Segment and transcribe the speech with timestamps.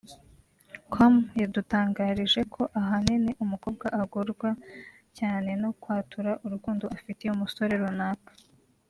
[0.93, 4.49] com yadutangarije ko ahanini umukobwa agorwa
[5.17, 8.31] cyane no kwatura urukundo afitiye umusore runaka